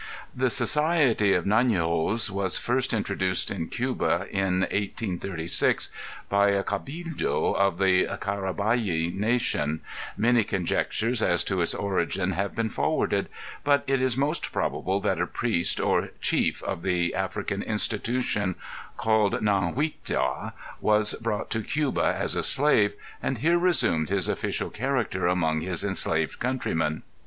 The 0.35 0.49
society 0.49 1.33
of 1.33 1.45
├æ├Ī├▒igos 1.45 2.31
was 2.31 2.57
first 2.57 2.91
introduced 2.91 3.51
in 3.51 3.67
Cuba 3.67 4.25
in 4.31 4.61
1836 4.61 5.91
by 6.27 6.49
a 6.49 6.63
cabildo 6.63 7.53
of 7.55 7.77
the 7.77 8.05
Carabal├Ł 8.07 9.13
nation; 9.13 9.81
many 10.17 10.43
conjectures 10.43 11.21
as 11.21 11.43
to 11.43 11.61
its 11.61 11.75
origin 11.75 12.31
have 12.31 12.55
been 12.55 12.69
put 12.69 12.73
forward, 12.73 13.29
but 13.63 13.83
it 13.85 14.01
is 14.01 14.17
most 14.17 14.51
probable 14.51 14.99
that 15.01 15.21
a 15.21 15.27
priest 15.27 15.79
or 15.79 16.09
Chief 16.19 16.63
of 16.63 16.81
the 16.81 17.13
African 17.13 17.61
institution 17.61 18.55
called 18.97 19.33
├æanguitua, 19.33 20.53
was 20.79 21.13
brought 21.13 21.51
to 21.51 21.61
Cuba 21.61 22.15
as 22.19 22.35
a 22.35 22.41
slave 22.41 22.93
and 23.21 23.37
here 23.37 23.59
resumed 23.59 24.09
his 24.09 24.27
official 24.27 24.71
character 24.71 25.27
among 25.27 25.61
his 25.61 25.83
enslaved 25.83 26.39
countrymen. 26.39 27.03